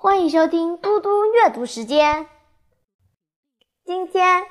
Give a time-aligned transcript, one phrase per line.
[0.00, 2.28] 欢迎收听嘟嘟阅读时间。
[3.84, 4.46] 今天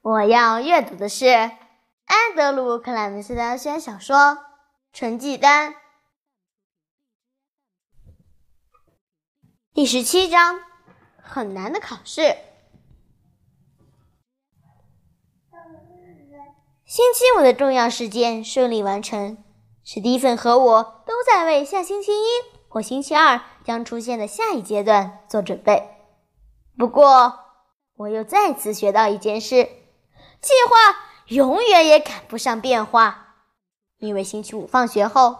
[0.00, 4.16] 我要阅读的是安德鲁·克莱门斯的小说
[4.92, 5.72] 《成绩单》
[9.74, 10.60] 第十七章：
[11.20, 12.36] 很难的考试。
[16.84, 19.42] 星期五的重要事件顺利完成，
[19.82, 22.26] 史蒂芬和我都在为下星期一
[22.68, 25.90] 或星期二将出现的下一阶段做准备。
[26.78, 27.40] 不过，
[27.96, 29.64] 我又再次学到一件事：
[30.40, 33.34] 计划永远也赶不上变化。
[33.98, 35.36] 因为星期五放学后，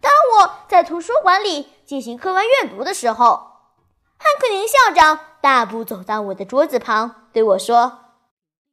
[0.00, 3.26] 当我在图书馆里进行课外阅读的时候，
[4.18, 7.98] 汉克林校长大步走到我的桌子旁，对我说：“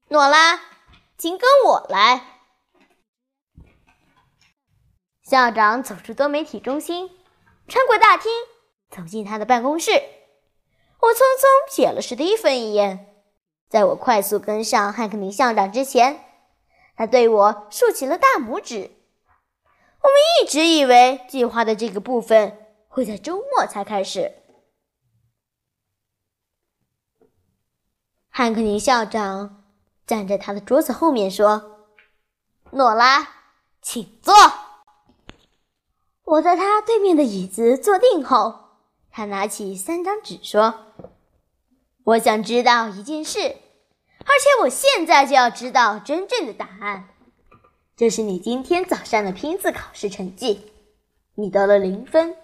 [0.09, 0.59] 诺拉。”
[1.17, 2.25] 请跟我来。
[5.23, 7.09] 校长走出多媒体中心，
[7.67, 8.31] 穿过大厅，
[8.91, 9.91] 走进他的办公室。
[10.99, 13.23] 我匆匆瞥了史蒂芬一眼，
[13.67, 16.23] 在我快速跟上汉克尼校长之前，
[16.95, 18.91] 他对我竖起了大拇指。
[20.01, 24.33] 我们一直以为计划的这个部分会在周末才开始。
[28.29, 29.57] 汉克尼校长。
[30.07, 31.87] 站在他的桌子后面说
[32.71, 33.29] ：“诺拉，
[33.81, 34.33] 请坐。”
[36.25, 38.70] 我在他对面的椅子坐定后，
[39.11, 40.85] 他拿起三张纸说
[42.05, 47.09] ：“我想知道一件事，而且我现在就要知道真正的答案。
[47.97, 50.71] 这是你今天早上的拼字考试成绩，
[51.35, 52.35] 你得了零分。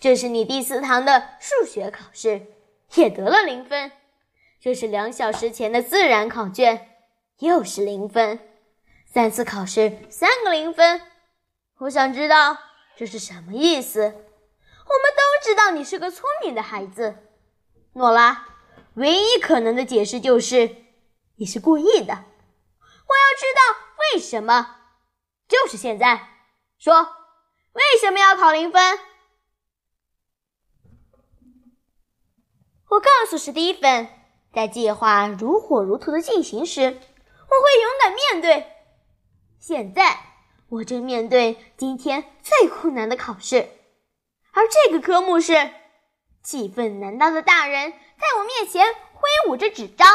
[0.00, 2.46] 这是你第四堂的数学考试，
[2.94, 3.92] 也得了零分。”
[4.58, 6.88] 这是两小时前的自然考卷，
[7.40, 8.38] 又是零分。
[9.04, 11.02] 三次考试，三个零分。
[11.78, 12.56] 我想知道
[12.96, 14.14] 这是什么意思。
[14.84, 17.16] 我们都知道你是个聪明的孩子，
[17.94, 18.48] 诺拉。
[18.94, 20.76] 唯一可能的解释就是
[21.36, 22.12] 你是故意的。
[22.12, 23.78] 我要知道
[24.12, 24.76] 为什么。
[25.48, 26.28] 就是现在，
[26.78, 27.02] 说
[27.72, 28.98] 为什么要考零分？
[32.88, 34.08] 我告诉史蒂芬。
[34.52, 38.66] 在计划如火如荼的进行时，我会勇敢面对。
[39.58, 40.20] 现在，
[40.68, 43.68] 我正面对今天最困难的考试，
[44.52, 45.72] 而这个科目是
[46.42, 50.08] 气愤难当的大人在我面前挥舞着纸张。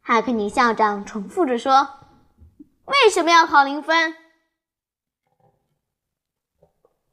[0.00, 2.00] 哈克尼校长重复着说
[2.86, 4.16] ：“为什么要考零分？”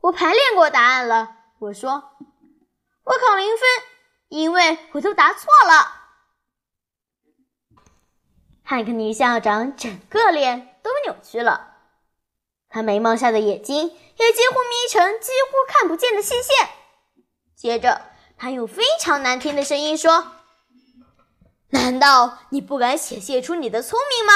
[0.02, 2.16] 我排练过答案了，我说。
[3.04, 3.68] 我考零分，
[4.28, 5.96] 因为我都答错了。
[8.64, 11.77] 汉克尼校长整个脸都扭曲了，
[12.78, 16.70] 他眉毛下的眼睛也几乎眯成几乎看不见的细线。
[17.56, 18.04] 接着，
[18.38, 20.34] 他用非常难听的声音说
[21.74, 24.34] ：“难道你不敢显现出你的聪明吗，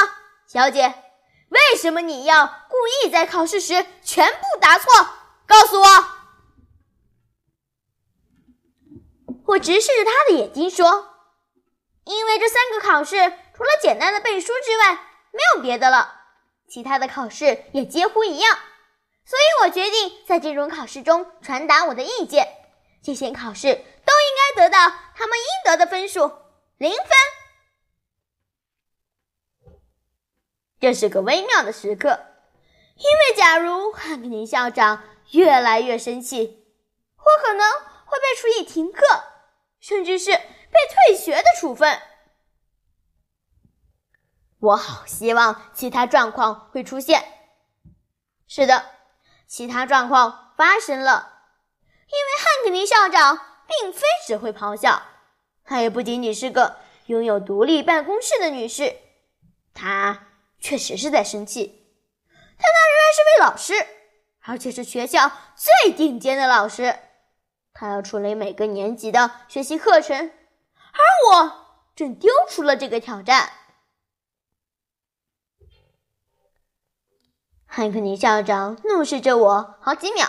[0.48, 0.92] 小姐？
[1.50, 4.90] 为什么你要故意在考试时全部答错？
[5.46, 5.88] 告诉我。”
[9.46, 11.10] 我直视着他的眼睛说
[12.06, 13.18] ：“因为这三个考试
[13.56, 14.94] 除了简单的背书之外，
[15.30, 16.21] 没有别的了。
[16.72, 18.58] 其他的考试也几乎一样，
[19.26, 22.48] 所以我决定在这种考试中传达我的意见。
[23.04, 24.78] 这些考试都应该得到
[25.14, 26.32] 他们应得的分数——
[26.80, 27.08] 零分。
[30.80, 32.28] 这是个微妙的时刻，
[32.96, 36.66] 因为假如汉克尼校长越来越生气，
[37.18, 37.70] 我可能
[38.06, 39.04] 会被处以停课。”
[39.82, 40.38] 甚至是被
[41.08, 42.00] 退学的处分。
[44.62, 47.24] 我好希望其他状况会出现。
[48.48, 48.86] 是的，
[49.48, 51.46] 其他状况发生了，
[52.06, 55.02] 因为汉克尼校长并非只会咆哮，
[55.64, 56.78] 她也不仅仅是个
[57.08, 58.98] 拥有独立办公室的女士。
[59.74, 60.28] 她
[60.60, 61.88] 确实是在生气，
[62.28, 63.88] 但她仍然是位老师，
[64.42, 67.00] 而且是学校最顶尖的老师。
[67.74, 70.32] 她要处理每个年级的学习课程，
[70.76, 71.00] 而
[71.32, 71.66] 我
[71.96, 73.50] 正丢出了这个挑战。
[77.74, 80.28] 汉克尼校长怒视着我好几秒，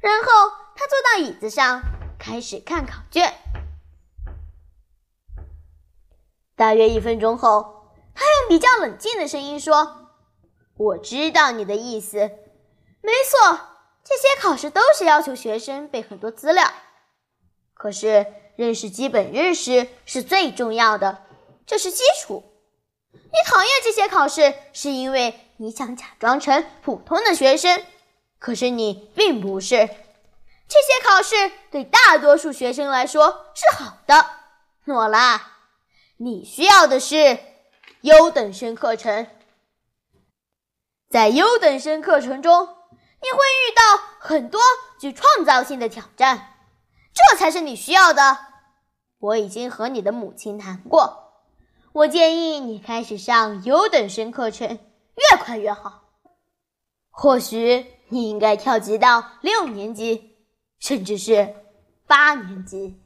[0.00, 0.26] 然后
[0.74, 1.82] 他坐到椅子上，
[2.18, 3.32] 开始看考卷。
[6.56, 10.10] 大约一分钟后，他用比较冷静的声音说
[10.76, 12.18] ：“我知道你的意思，
[13.02, 13.60] 没错。”
[14.02, 16.68] 这些考试都是要求学生背很多资料，
[17.72, 18.26] 可是
[18.56, 21.22] 认识基本认识是最重要的，
[21.64, 22.42] 这是基础。
[23.12, 27.84] 你讨厌这些考试，是因为你想假装成普通的学生，
[28.38, 29.76] 可是你并不是。
[29.76, 34.24] 这些考试对大多数学生来说是好的。
[34.84, 35.54] 诺拉，
[36.18, 37.38] 你需要的是
[38.02, 39.26] 优等生课程。
[41.10, 44.60] 在优等生课程中，你会遇到很多
[45.00, 46.54] 具创造性的挑战，
[47.12, 48.38] 这才是你需要的。
[49.18, 51.32] 我已经和你的母亲谈过，
[51.92, 54.78] 我建议你开始上优等生课程，
[55.18, 56.04] 越快越好。
[57.10, 60.36] 或许你应该跳级到六年级，
[60.78, 61.54] 甚至是
[62.06, 63.00] 八年级。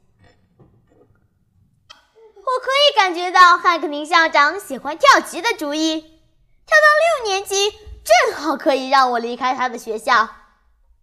[2.36, 7.70] 我可以感觉到汉克林校长喜欢跳级的主意，跳到六年级。
[8.04, 10.28] 正好可以让我离开他的学校，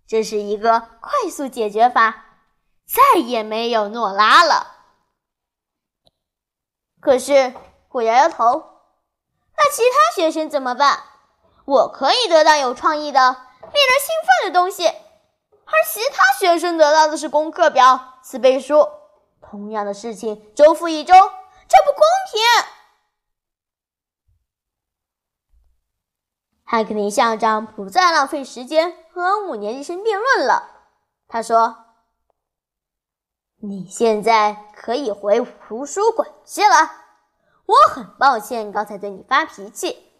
[0.05, 2.25] 这是一个快速解决法，
[2.85, 4.75] 再也没有诺拉了。
[6.99, 7.53] 可是
[7.91, 8.78] 我摇摇头，
[9.71, 11.03] 其他学生怎么办？
[11.65, 14.09] 我可以得到有创意的、令人兴
[14.41, 18.89] 奋的东西，而其他学生得到的是功课表、词背书。
[19.41, 22.01] 同样的事情周复一周，这不公
[22.31, 22.41] 平。
[26.63, 30.69] 汉克林校长不再浪费时间和五年级生辩论了。
[31.27, 31.85] 他说
[33.61, 37.08] ：“你现在可以回图书馆去了。
[37.69, 40.11] 我很抱歉刚才对你发脾气，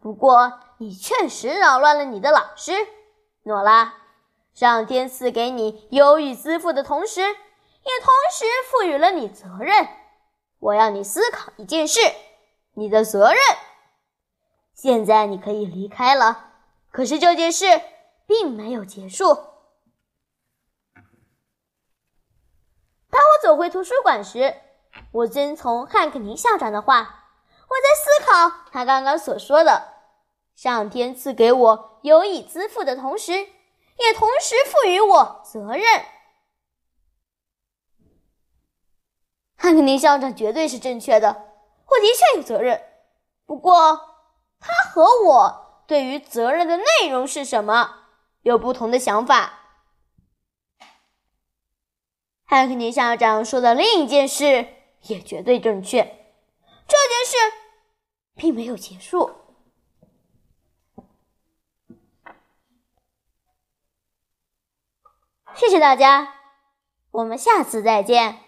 [0.00, 2.72] 不过你确实扰乱了你的老师，
[3.44, 3.94] 诺拉。
[4.54, 9.86] 上天赐给你忧郁自负的同时，也同时赋予了你责任。
[10.58, 12.00] 我要你思考一件事：
[12.72, 13.38] 你的责任。”
[14.74, 16.54] 现在你可以离开了，
[16.90, 17.66] 可是这件事
[18.26, 19.26] 并没有结束。
[23.08, 24.56] 当我走回图书馆时，
[25.12, 27.24] 我遵从汉克尼校长的话，
[27.68, 29.94] 我在思考他刚刚所说的：
[30.54, 36.04] 上天赐给我有以自负的同时，也同时赋予我责任。
[39.56, 41.28] 汉克尼校长绝对是正确的，
[41.86, 42.82] 我的确有责任，
[43.44, 44.14] 不过。
[44.58, 48.06] 他和我对于责任的内容是什么
[48.40, 49.52] 有不同的想法。
[52.46, 54.66] 汉克尼校长说的另一件事
[55.02, 56.02] 也绝对正确，
[56.86, 57.36] 这件事
[58.34, 59.30] 并没有结束。
[65.54, 66.34] 谢谢大家，
[67.10, 68.45] 我们下次再见。